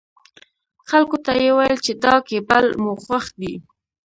خلکو 0.89 1.17
ته 1.25 1.31
يې 1.41 1.49
ويل 1.57 1.77
چې 1.85 1.91
دا 2.03 2.13
کېبل 2.27 2.65
مو 2.81 2.91
خوښ 3.03 3.25
دی. 3.39 3.53